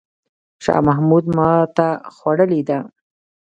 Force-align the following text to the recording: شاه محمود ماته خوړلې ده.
شاه 0.63 0.81
محمود 0.87 1.25
ماته 1.35 1.89
خوړلې 2.15 2.61
ده. 2.69 2.79